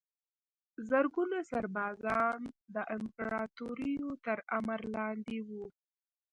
[0.89, 2.39] زرګونه سربازان
[2.73, 5.65] د امپراتوریو تر امر لاندې وو.